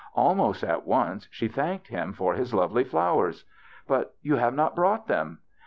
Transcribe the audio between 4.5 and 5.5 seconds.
not brought them."